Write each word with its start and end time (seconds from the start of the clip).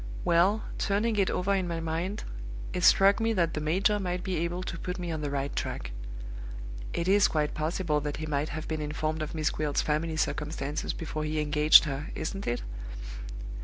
Well, 0.25 0.63
turning 0.79 1.15
it 1.17 1.29
over 1.29 1.53
in 1.53 1.67
my 1.67 1.79
mind, 1.79 2.23
it 2.73 2.83
struck 2.83 3.19
me 3.19 3.33
that 3.33 3.53
the 3.53 3.61
major 3.61 3.99
might 3.99 4.23
be 4.23 4.37
able 4.37 4.63
to 4.63 4.79
put 4.79 4.97
me 4.97 5.11
on 5.11 5.21
the 5.21 5.29
right 5.29 5.55
tack. 5.55 5.91
It 6.91 7.07
is 7.07 7.27
quite 7.27 7.53
possible 7.53 7.99
that 8.01 8.17
he 8.17 8.25
might 8.25 8.49
have 8.49 8.67
been 8.67 8.81
informed 8.81 9.21
of 9.21 9.35
Miss 9.35 9.51
Gwilt's 9.51 9.83
family 9.83 10.17
circumstances 10.17 10.91
before 10.91 11.23
he 11.23 11.39
engaged 11.39 11.83
her, 11.83 12.07
isn't 12.15 12.47
it?" 12.47 12.63